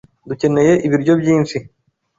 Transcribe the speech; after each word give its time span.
Dukeneye 0.29 0.73
ibiryo 0.85 1.13
byinshi. 1.21 1.57